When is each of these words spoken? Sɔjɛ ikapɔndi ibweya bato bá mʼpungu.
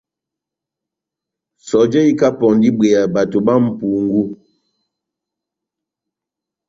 Sɔjɛ 1.67 2.01
ikapɔndi 2.11 2.67
ibweya 2.71 3.01
bato 3.13 3.37
bá 3.45 3.53
mʼpungu. 3.65 4.21